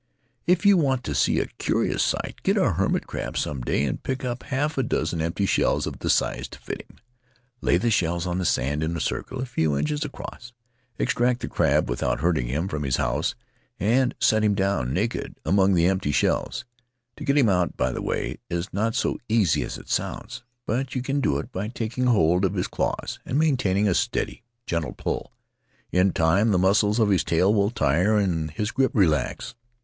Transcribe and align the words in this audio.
If 0.47 0.65
you 0.65 0.77
want 0.77 1.03
to 1.03 1.13
see 1.13 1.37
a 1.37 1.45
curious 1.45 2.01
sight 2.01 2.39
get 2.41 2.57
a 2.57 2.71
hermit 2.71 3.05
crab 3.05 3.37
some 3.37 3.61
day 3.61 3.83
and 3.85 4.01
pick 4.01 4.25
up 4.25 4.41
half 4.41 4.75
a 4.79 4.81
dozen 4.81 5.21
empty 5.21 5.45
shells 5.45 5.85
of 5.85 5.99
the 5.99 6.09
size 6.09 6.47
to 6.47 6.59
fit 6.59 6.81
him. 6.89 6.95
Lay 7.61 7.77
the 7.77 7.91
shells 7.91 8.25
on 8.25 8.39
the 8.39 8.43
sand 8.45 8.81
in 8.81 8.97
a 8.97 8.99
circle 8.99 9.39
a 9.39 9.45
few 9.45 9.77
inches 9.77 10.03
across, 10.03 10.53
extract 10.97 11.41
the 11.41 11.47
crab 11.47 11.87
without 11.87 12.19
hurting 12.21 12.47
him 12.47 12.67
from 12.67 12.81
his 12.81 12.95
house, 12.95 13.35
and 13.79 14.15
set 14.19 14.43
him 14.43 14.55
down 14.55 14.91
naked 14.91 15.39
among 15.45 15.75
the 15.75 15.85
empty 15.85 16.11
shells. 16.11 16.65
To 17.17 17.23
get 17.23 17.37
him 17.37 17.47
out, 17.47 17.77
by 17.77 17.91
the 17.91 18.01
way, 18.01 18.39
is 18.49 18.73
not 18.73 18.95
so 18.95 19.19
easy 19.29 19.61
as 19.61 19.77
it 19.77 19.87
sounds, 19.87 20.41
but 20.65 20.95
you 20.95 21.03
can 21.03 21.21
do 21.21 21.37
it 21.37 21.51
by 21.51 21.67
taking 21.67 22.07
hold 22.07 22.43
of 22.43 22.55
his 22.55 22.67
claws 22.67 23.19
and 23.23 23.37
maintaining 23.37 23.87
a 23.87 23.93
steady, 23.93 24.41
gentle 24.65 24.93
pull; 24.93 25.31
in 25.91 26.11
time 26.11 26.49
the 26.49 26.57
muscles 26.57 26.97
of 26.97 27.11
his 27.11 27.23
tail 27.23 27.53
will 27.53 27.69
tire 27.69 28.17
and 28.17 28.49
his 28.49 28.71
grip 28.71 28.89
relax. 28.95 29.53